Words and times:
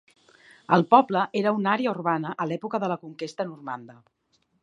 El 0.77 0.85
poble 0.93 1.25
era 1.41 1.53
una 1.57 1.73
àrea 1.75 1.91
urbana 1.97 2.33
a 2.45 2.49
l'època 2.53 2.81
de 2.85 2.91
la 2.95 2.99
Conquesta 3.05 3.49
Normanda. 3.51 4.01